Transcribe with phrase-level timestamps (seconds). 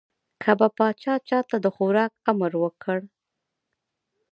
[0.43, 2.97] که به پاچا چا ته د خوراک امر وکړ.